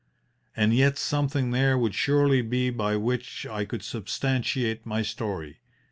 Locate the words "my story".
4.83-5.59